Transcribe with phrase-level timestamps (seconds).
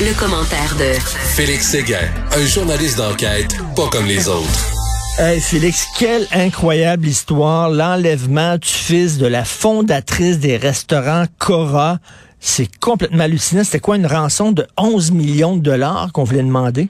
[0.00, 0.98] Le, commentaire de
[1.36, 5.20] Félix Séguin, un journaliste d'enquête pas comme les autres.
[5.20, 11.98] Hey Félix, quelle incroyable histoire, l'enlèvement du fils de la fondatrice des restaurants Cora.
[12.38, 13.62] C'est complètement hallucinant.
[13.62, 16.88] C'était quoi une rançon de 11 millions de dollars qu'on voulait demander?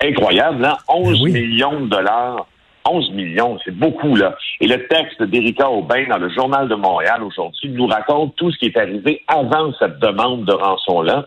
[0.00, 0.76] Incroyable, hein?
[0.88, 2.46] 11 millions de dollars
[2.88, 4.34] 11 millions, c'est beaucoup, là.
[4.60, 8.58] Et le texte d'Érika Aubin dans le Journal de Montréal aujourd'hui nous raconte tout ce
[8.58, 11.26] qui est arrivé avant cette demande de rançon-là.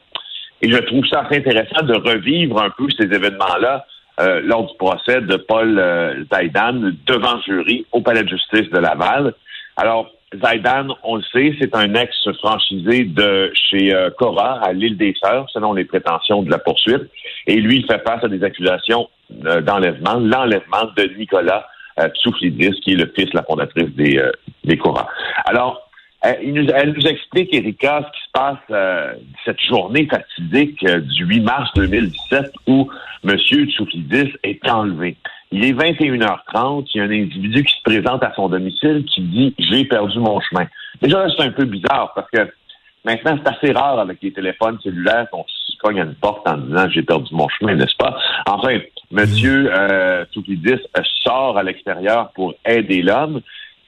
[0.64, 3.86] Et je trouve ça assez intéressant de revivre un peu ces événements-là
[4.22, 8.80] euh, lors du procès de Paul euh, Zaidan devant jury au Palais de justice de
[8.80, 9.34] Laval.
[9.76, 15.14] Alors, Zaidan, on le sait, c'est un ex-franchisé de chez euh, Cora à l'île des
[15.22, 17.10] Sœurs, selon les prétentions de la poursuite.
[17.46, 19.10] Et lui, il fait face à des accusations
[19.46, 21.68] euh, d'enlèvement, l'enlèvement de Nicolas
[22.00, 24.32] euh, Tsouflidis, qui est le fils la fondatrice des, euh,
[24.64, 25.08] des Cora.
[25.46, 25.82] Alors,
[26.23, 29.13] elle nous, elle nous, explique, Erika, ce qui se passe euh,
[29.43, 32.89] cette journée fatidique du 8 mars 2017 où
[33.25, 33.38] M.
[33.38, 35.17] Tsouflidis est enlevé.
[35.52, 39.21] Il est 21h30, il y a un individu qui se présente à son domicile qui
[39.21, 40.65] dit «j'ai perdu mon chemin».
[41.02, 42.52] Déjà, c'est un peu bizarre parce que
[43.03, 46.58] maintenant, c'est assez rare avec les téléphones cellulaires qu'on se cogne à une porte en
[46.58, 48.17] disant «j'ai perdu mon chemin», n'est-ce pas?
[48.47, 48.80] Enfin,
[49.13, 50.81] Monsieur euh, Tsouflidis
[51.23, 53.41] sort à l'extérieur pour aider l'homme.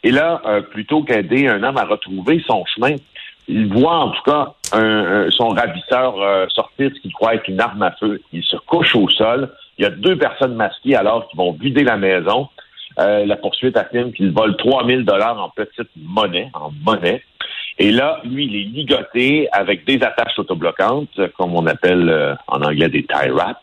[0.06, 2.96] Et là, euh, plutôt qu'aider un homme à retrouver son chemin,
[3.48, 7.60] il voit en tout cas un, son ravisseur euh, sortir ce qu'il croit être une
[7.60, 8.22] arme à feu.
[8.32, 9.50] Il se couche au sol.
[9.80, 12.50] Il y a deux personnes masquées alors qui vont vider la maison.
[13.00, 17.24] Euh, la poursuite affirme qu'il vole 3000 dollars en petite monnaie, en monnaie.
[17.78, 22.62] Et là, lui, il est ligoté avec des attaches autobloquantes, comme on appelle euh, en
[22.62, 23.60] anglais des tie wraps.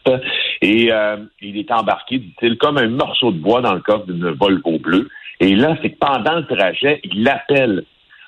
[0.60, 4.30] Et euh, il est embarqué, dit-il, comme un morceau de bois dans le coffre d'une
[4.32, 5.08] Volvo bleue.
[5.42, 7.84] Et là, c'est que pendant le trajet, il appelle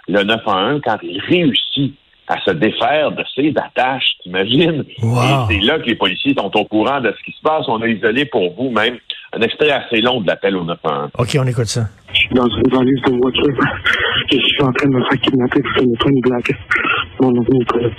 [0.08, 1.94] le 911 quand il réussit
[2.26, 4.84] à se défaire de ses attaches, t'imagines?
[5.00, 5.20] Wow.
[5.48, 7.66] Et c'est là que les policiers sont au courant de ce qui se passe.
[7.68, 8.98] On a isolé pour vous même
[9.32, 11.10] un extrait assez long de l'appel au 911.
[11.16, 11.82] OK, on écoute ça.
[12.12, 13.64] Je suis dans une valise de voiture.
[14.32, 16.56] Je suis en train de me faire kidnapper pour une blague.
[17.20, 17.90] Mon nom est Nicolas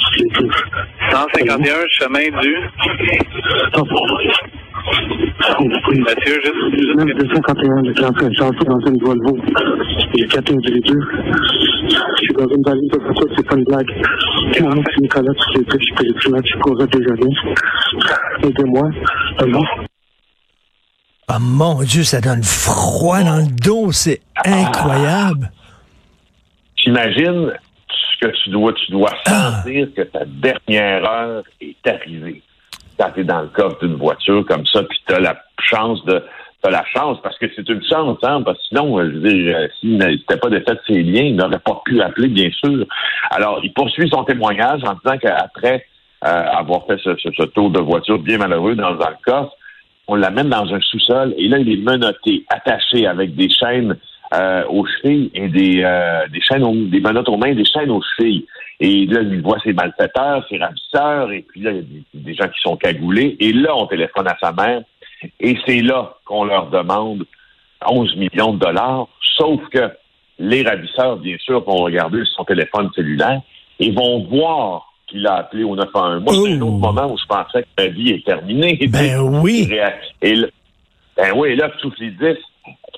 [1.12, 2.56] 151, chemin du...
[6.00, 6.96] Mathieu, juste...
[6.96, 9.38] Même 251, j'étais en train de chanter dans une Volvo.
[10.16, 11.00] J'ai quatre individus.
[11.88, 13.92] Je suis dans une valise de voiture, c'est pas une blague.
[14.62, 17.30] Mon nom c'est Nicolas, tu sais, je suis pédiculaire, tu cours déjà bien.
[18.44, 18.90] Aidez-moi.
[19.40, 19.64] Allô?
[21.28, 25.52] Ah mon Dieu, ça donne froid dans le dos, c'est incroyable.
[26.78, 27.52] J'imagine
[27.90, 32.42] ce que tu dois, tu dois sentir que ta dernière heure est arrivée.
[32.98, 36.04] Quand tu es dans le coffre d'une voiture comme ça, puis tu as la chance
[36.06, 36.24] de
[36.66, 39.56] t'as la chance, parce que c'est une chance, hein, parce que sinon, je veux dire,
[39.56, 42.86] euh, s'il n'était pas de fait ses liens, il n'aurait pas pu appeler, bien sûr.
[43.30, 45.86] Alors, il poursuit son témoignage en disant qu'après
[46.26, 49.52] euh, avoir fait ce, tour de voiture bien malheureux dans, le coffre,
[50.08, 53.96] on l'amène dans un sous-sol et là, il est menotté, attaché avec des chaînes
[54.34, 55.84] euh, aux chevilles et des,
[56.32, 58.46] des chaînes, aux, des menottes aux mains, des chaînes aux chevilles.
[58.80, 62.03] Et là, il voit ses malfaiteurs, ses ravisseurs, et puis là, il y a des,
[62.13, 63.38] des gens qui sont cagoulés.
[63.40, 64.81] Et là, on téléphone à sa mère,
[65.40, 67.25] et c'est là qu'on leur demande
[67.88, 69.91] 11 millions de dollars, sauf que
[70.40, 73.41] les ravisseurs, bien sûr, vont regarder son téléphone cellulaire
[73.80, 76.24] et vont voir qu'il a appelé au 911.
[76.24, 78.78] Moi, c'est un autre moment où je pensais que ma vie est terminée.
[78.90, 79.69] Ben oui.
[80.22, 80.47] Et là,
[81.16, 82.38] ben oui, là, tous les dix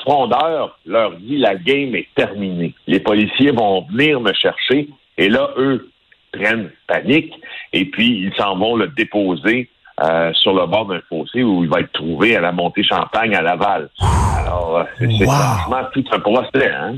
[0.01, 2.73] frondeurs leur dit la game est terminée.
[2.87, 5.89] Les policiers vont venir me chercher et là, eux
[6.31, 7.33] prennent panique
[7.73, 9.69] et puis ils s'en vont le déposer
[10.03, 13.35] euh, sur le bord d'un fossé où il va être trouvé à la montée Champagne
[13.35, 13.89] à Laval.
[14.38, 15.75] Alors, c'est wow.
[15.91, 16.95] tout un procès, hein?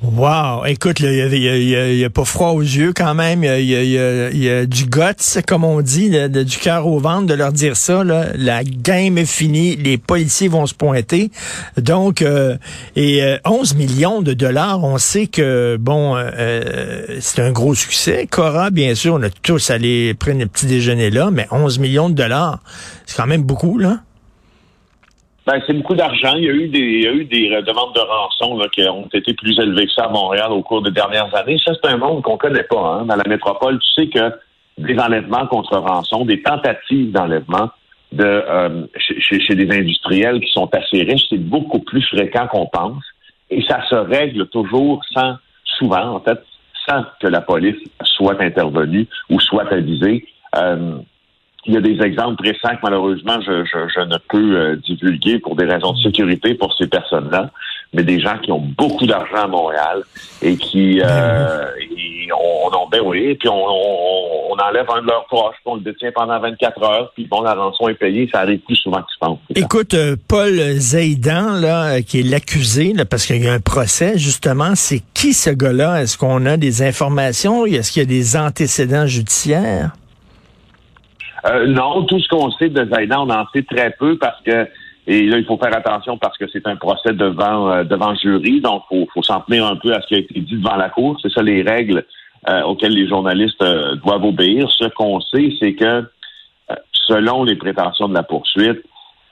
[0.00, 0.64] Wow!
[0.66, 3.42] Écoute, il n'y a, pas froid aux yeux quand même.
[3.42, 7.52] Il y a, du guts, comme on dit, de, du cœur au ventre de leur
[7.52, 8.04] dire ça.
[8.04, 11.32] La game est finie, les policiers vont se pointer.
[11.76, 12.56] Donc, euh,
[12.94, 18.28] et euh, 11 millions de dollars, on sait que, bon, euh, c'est un gros succès.
[18.30, 22.08] Cora, bien sûr, on a tous allé prendre le petit déjeuner là, mais 11 millions
[22.08, 22.60] de dollars,
[23.04, 23.98] c'est quand même beaucoup, là.
[25.48, 26.34] Ben, c'est beaucoup d'argent.
[26.36, 29.08] Il y a eu des, il y a eu des demandes de rançon qui ont
[29.14, 31.56] été plus élevées que ça à Montréal au cours des dernières années.
[31.64, 32.76] Ça, c'est un monde qu'on connaît pas.
[32.78, 33.06] Hein.
[33.06, 34.30] Dans la métropole, tu sais que
[34.76, 37.70] des enlèvements contre rançon, des tentatives d'enlèvement
[38.12, 42.66] de euh, chez, chez, des industriels qui sont assez riches, c'est beaucoup plus fréquent qu'on
[42.66, 43.02] pense.
[43.48, 46.40] Et ça se règle toujours sans, souvent, en fait,
[46.86, 50.26] sans que la police soit intervenue ou soit avisée.
[50.56, 50.98] Euh,
[51.68, 55.38] il y a des exemples récents que malheureusement je, je, je ne peux euh, divulguer
[55.38, 57.50] pour des raisons de sécurité pour ces personnes-là,
[57.92, 60.02] mais des gens qui ont beaucoup d'argent à Montréal
[60.40, 65.06] et qui euh, et on, on ben oui, puis on, on, on enlève un de
[65.06, 68.28] leurs proches, puis on le détient pendant 24 heures, puis bon, la rançon est payée.
[68.32, 69.38] Ça arrive plus souvent que tu penses.
[69.54, 74.74] Écoute, euh, Paul Zaidan, là, qui est l'accusé, parce qu'il y a un procès, justement,
[74.74, 76.02] c'est qui ce gars-là?
[76.02, 77.66] Est-ce qu'on a des informations?
[77.66, 79.92] Est-ce qu'il y a des antécédents judiciaires?
[81.46, 84.68] Euh, non, tout ce qu'on sait de Zaidan, on en sait très peu parce que
[85.06, 88.60] et là, il faut faire attention parce que c'est un procès devant euh, devant jury,
[88.60, 90.90] donc faut faut s'en tenir un peu à ce qui a été dit devant la
[90.90, 91.18] cour.
[91.22, 92.04] C'est ça les règles
[92.48, 93.64] euh, auxquelles les journalistes
[94.04, 94.70] doivent obéir.
[94.70, 96.04] Ce qu'on sait, c'est que
[96.92, 98.82] selon les prétentions de la poursuite,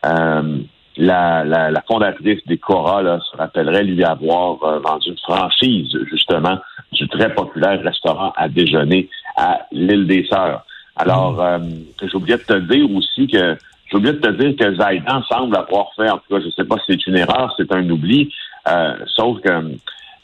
[0.03, 6.59] la, la, la, fondatrice des Cora là, se rappellerait lui avoir vendu une franchise justement
[6.93, 10.65] du très populaire restaurant à déjeuner à l'île des Sœurs.
[10.97, 11.59] Alors, euh,
[12.01, 13.57] j'ai oublié de te dire aussi que
[13.91, 16.51] j'ai oublié de te dire que Zaidan semble avoir fait, en tout cas, je ne
[16.51, 18.33] sais pas si c'est une erreur, c'est un oubli,
[18.69, 19.77] euh, sauf que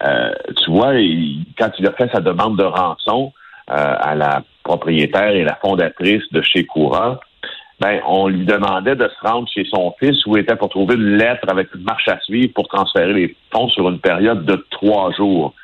[0.04, 0.94] euh, tu vois,
[1.58, 3.32] quand il a fait sa demande de rançon
[3.68, 7.20] à la propriétaire et la fondatrice de chez Coura,
[7.80, 10.96] ben, on lui demandait de se rendre chez son fils où il était pour trouver
[10.96, 14.66] une lettre avec une marche à suivre pour transférer les fonds sur une période de
[14.70, 15.54] trois jours.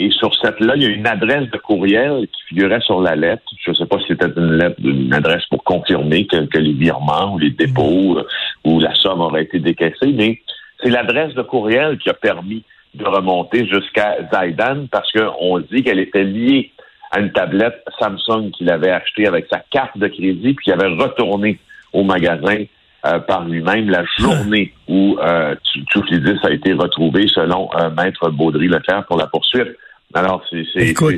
[0.00, 3.16] Et sur cette là, il y a une adresse de courriel qui figurait sur la
[3.16, 3.42] lettre.
[3.60, 7.34] Je ne sais pas si c'était une lettre, une adresse pour confirmer que, les virements
[7.34, 8.26] ou les dépôts euh,
[8.64, 10.40] ou la somme aurait été décaissée, mais
[10.80, 12.62] c'est l'adresse de courriel qui a permis
[12.94, 16.70] de remonter jusqu'à Zaidan parce qu'on dit qu'elle était liée
[17.10, 20.94] à une tablette Samsung qu'il avait achetée avec sa carte de crédit, puis il avait
[20.94, 21.58] retourné
[21.92, 22.64] au magasin
[23.06, 29.18] euh, par lui-même la journée où euh, a été retrouvé selon euh, Maître Baudry-Leclerc pour
[29.18, 29.76] la poursuite.
[30.14, 31.16] Alors, c'est comme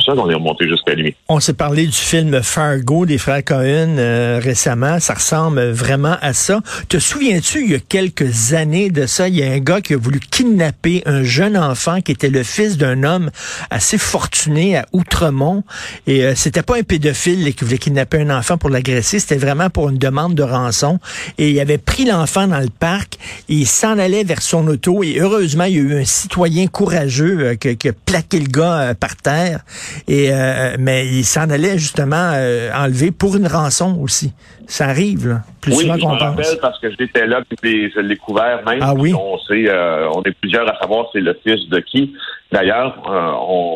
[0.00, 1.14] ça qu'on est remonté jusqu'à lui.
[1.28, 4.98] On s'est parlé du film Fargo des frères Cohen euh, récemment.
[4.98, 6.62] Ça ressemble vraiment à ça.
[6.88, 9.94] Te souviens-tu, il y a quelques années de ça, il y a un gars qui
[9.94, 13.30] a voulu kidnapper un jeune enfant qui était le fils d'un homme
[13.70, 15.62] assez fortuné à Outremont.
[16.08, 19.20] Et euh, c'était pas un pédophile qui voulait kidnapper un enfant pour l'agresser.
[19.20, 20.98] C'était vraiment pour une demande de rançon.
[21.38, 23.14] Et il avait pris l'enfant dans le parc.
[23.48, 25.04] Et il s'en allait vers son auto.
[25.04, 28.94] Et heureusement, il y a eu un citoyen courageux euh, qui plaquer le gars euh,
[28.94, 29.60] par terre.
[30.08, 34.32] Et euh, mais il s'en allait justement euh, enlever pour une rançon aussi.
[34.66, 36.18] Ça arrive là, plus oui, souvent qu'on pense.
[36.18, 38.78] Je me rappelle parce que j'étais là puis je l'ai couvert même.
[38.80, 39.12] Ah oui?
[39.14, 39.68] On sait,
[40.14, 42.14] on est plusieurs à savoir c'est le fils de qui.
[42.50, 43.02] D'ailleurs,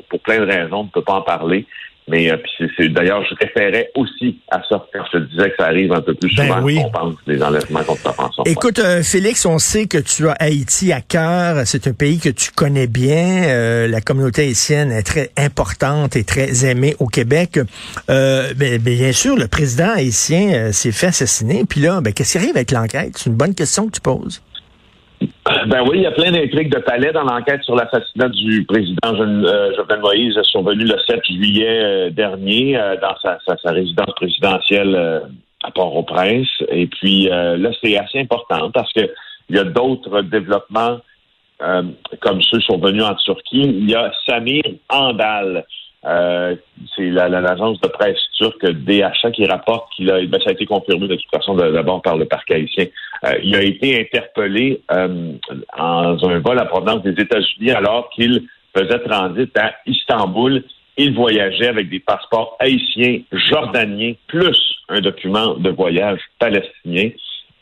[0.08, 1.66] pour plein de raisons, on ne peut pas en parler.
[2.08, 2.36] Mais euh,
[2.76, 6.00] c'est d'ailleurs, je référais aussi à ça quand je te disais que ça arrive un
[6.00, 8.44] peu plus ben souvent qu'on pense des enlèvements contre la pension.
[8.44, 11.66] Écoute, euh, Félix, on sait que tu as Haïti à cœur.
[11.66, 13.44] C'est un pays que tu connais bien.
[13.48, 17.58] Euh, la communauté haïtienne est très importante et très aimée au Québec.
[18.08, 21.64] Euh, ben, bien sûr, le président haïtien s'est fait assassiner.
[21.68, 23.14] Puis là, ben, qu'est-ce qui arrive avec l'enquête?
[23.16, 24.42] C'est une bonne question que tu poses.
[25.68, 29.14] Ben oui, il y a plein d'intrigues de palais dans l'enquête sur l'assassinat du président
[29.14, 35.22] euh, Jovenel Moïse survenu le 7 juillet euh, dernier euh, dans sa, résidence présidentielle
[35.62, 36.48] à Port-au-Prince.
[36.68, 39.08] Et puis là, c'est assez important parce que
[39.48, 40.98] il y a d'autres développements
[42.20, 43.62] comme ceux survenus en Turquie.
[43.62, 45.64] Il y a Samir Andal,
[46.02, 51.08] c'est l'agence de presse turque DHA qui rapporte qu'il a, ben, ça a été confirmé
[51.08, 52.86] de toute façon d'abord par le parc haïtien.
[53.26, 55.32] Euh, il a été interpellé euh,
[55.76, 58.46] en un vol à provenance des États-Unis alors qu'il
[58.76, 60.62] faisait transit à Istanbul.
[60.96, 67.10] Il voyageait avec des passeports haïtiens, jordaniens, plus un document de voyage palestinien.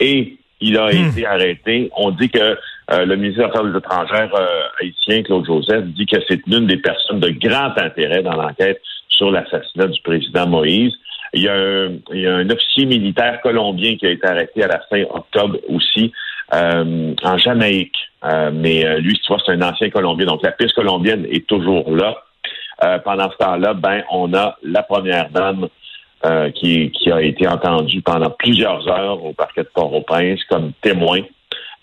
[0.01, 1.11] Et il a hmm.
[1.11, 1.91] été arrêté.
[1.97, 2.57] On dit que
[2.91, 6.77] euh, le ministre des Affaires étrangères euh, haïtien, Claude Joseph, dit que c'est l'une des
[6.77, 10.93] personnes de grand intérêt dans l'enquête sur l'assassinat du président Moïse.
[11.35, 15.59] Il y, a un, officier militaire colombien qui a été arrêté à la fin octobre
[15.69, 16.13] aussi
[16.53, 17.97] euh, en Jamaïque.
[18.53, 20.27] mais lui, tu vois, c'est un ancien Colombien.
[20.27, 22.17] Donc la piste colombienne est toujours là.
[23.05, 25.69] pendant ce temps-là, ben, on a la première dame
[26.55, 31.21] qui, qui a été entendue pendant plusieurs heures au parquet de Port-au-Prince comme témoin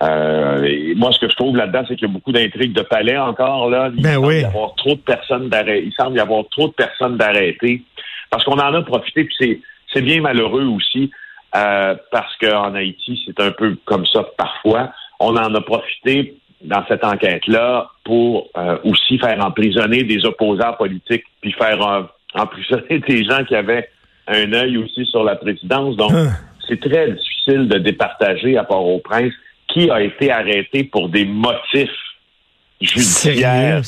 [0.02, 3.18] euh, moi, ce que je trouve là-dedans, c'est qu'il y a beaucoup d'intrigues de palais
[3.18, 3.70] encore.
[3.70, 3.92] Là.
[3.96, 5.84] Il ben semble y avoir trop de personnes d'arrêter.
[5.86, 7.84] Il semble y avoir trop de personnes d'arrêter.
[8.32, 9.62] Parce qu'on en a profité, puis
[9.94, 11.12] c'est, bien malheureux aussi,
[11.56, 14.92] euh, parce qu'en Haïti, c'est un peu comme ça parfois.
[15.20, 21.26] On en a profité dans cette enquête-là pour euh, aussi faire emprisonner des opposants politiques,
[21.42, 23.90] puis faire emprisonner des gens qui avaient
[24.28, 25.98] un œil aussi sur la présidence.
[25.98, 26.32] Donc, hein.
[26.68, 29.34] c'est très difficile de départager à Port-au-Prince
[29.68, 31.90] qui a été arrêté pour des motifs
[32.80, 33.82] judiciaires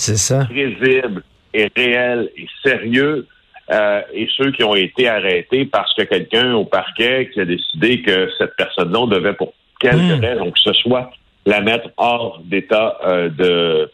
[0.50, 1.24] crédibles
[1.54, 3.28] et réels et sérieux,
[3.72, 8.02] euh, et ceux qui ont été arrêtés parce que quelqu'un au parquet qui a décidé
[8.02, 10.20] que cette personne-là devait pour quelque hmm.
[10.20, 11.12] raison que ce soit
[11.46, 13.90] la mettre hors d'état euh, de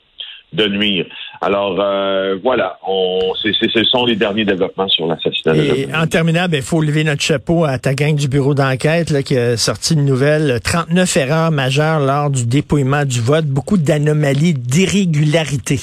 [0.52, 1.06] de nuire.
[1.42, 5.90] Alors euh, voilà, on, c'est, c'est, ce sont les derniers développements sur l'assassinat de Et
[5.96, 9.38] en terminant, il faut lever notre chapeau à ta gang du bureau d'enquête là, qui
[9.38, 10.60] a sorti une nouvelle.
[10.64, 15.82] 39 erreurs majeures lors du dépouillement du vote, beaucoup d'anomalies, d'irrégularités.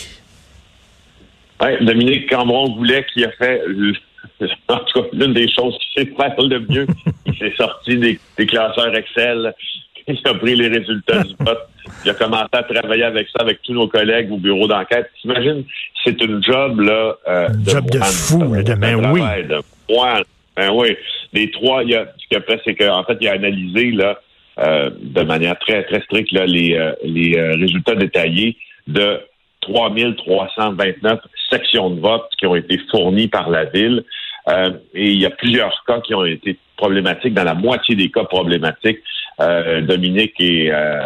[1.63, 3.63] Oui, Dominique Cambron voulait qui a fait
[4.69, 6.87] en tout cas l'une des choses qui sait faire le mieux.
[7.27, 9.55] Il s'est sorti des, des classeurs Excel,
[10.09, 11.69] il a pris les résultats du vote.
[12.05, 15.11] Il a commencé à travailler avec ça, avec tous nos collègues au bureau d'enquête.
[15.21, 15.65] T'imagines,
[16.05, 17.17] c'est une job, là.
[17.29, 19.21] Euh, de job de fou, là, de ben oui.
[19.49, 19.61] De
[20.57, 20.97] ben oui.
[21.33, 23.91] Les trois, il y a, ce qu'il a fait, c'est qu'en fait, il a analysé,
[23.93, 24.21] là,
[24.59, 29.21] euh, de manière très, très stricte, là, les, euh, les euh, résultats détaillés de
[29.67, 31.21] 3329
[31.51, 34.05] sections de vote qui ont été fournies par la ville.
[34.49, 38.11] Euh, et il y a plusieurs cas qui ont été problématiques, dans la moitié des
[38.11, 39.01] cas problématiques.
[39.41, 41.03] Euh, Dominique et, euh,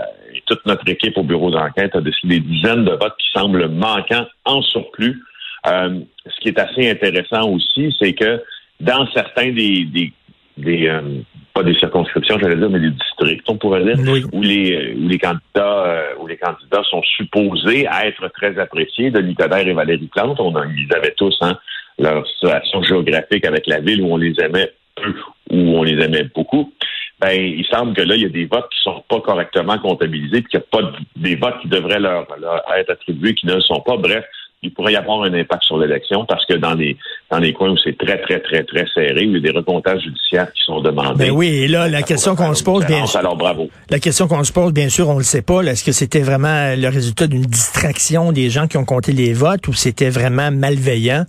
[0.46, 4.26] toute notre équipe au bureau d'enquête a décidé des dizaines de votes qui semblent manquants
[4.44, 5.20] en surplus.
[5.66, 8.42] Euh, ce qui est assez intéressant aussi, c'est que
[8.80, 10.12] dans certains des, des,
[10.56, 11.20] des euh,
[11.60, 13.98] pas des circonscriptions, j'allais dire, mais des districts, on pourrait dire,
[14.32, 19.20] où les où les candidats euh, où les candidats sont supposés être très appréciés, de
[19.20, 21.58] Nicodère et Valérie Plante, on en, ils avaient tous hein,
[21.98, 25.14] leur situation géographique avec la ville où on les aimait peu,
[25.50, 26.72] où on les aimait beaucoup.
[27.20, 30.40] Ben, il semble que là, il y a des votes qui sont pas correctement comptabilisés,
[30.40, 33.56] puis qu'il n'y a pas des votes qui devraient leur, leur, être attribués qui ne
[33.56, 33.98] le sont pas.
[33.98, 34.24] Bref,
[34.62, 36.96] il pourrait y avoir un impact sur l'élection parce que dans les
[37.30, 40.02] dans les coins où c'est très, très, très, très serré, il y a des recomptages
[40.02, 41.26] judiciaires qui sont demandés.
[41.26, 43.20] Ben oui, et là, la question qu'on se pose, bien sûr.
[43.20, 43.70] Alors, bravo.
[43.88, 45.62] La question qu'on se pose, bien sûr, on le sait pas.
[45.62, 49.68] Est-ce que c'était vraiment le résultat d'une distraction des gens qui ont compté les votes
[49.68, 51.24] ou c'était vraiment malveillant?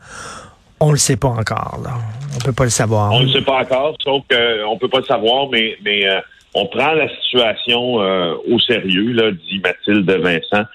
[0.79, 1.91] On le sait pas encore, là.
[2.36, 3.12] On peut pas le savoir.
[3.12, 6.20] On ne le sait pas encore, sauf qu'on peut pas le savoir, mais, mais euh,
[6.55, 10.65] on prend la situation euh, au sérieux, là, dit Mathilde Vincent,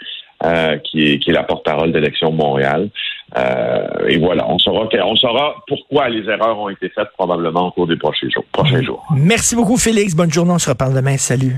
[0.45, 2.90] euh, qui, est, qui est la porte-parole d'élection Montréal.
[3.37, 7.71] Euh, et voilà, on saura, on saura pourquoi les erreurs ont été faites probablement au
[7.73, 8.45] cours des prochains jours.
[8.52, 9.04] Prochains jours.
[9.16, 10.14] Merci beaucoup, Félix.
[10.14, 10.52] Bonne journée.
[10.52, 11.16] On se reparle demain.
[11.16, 11.56] Salut.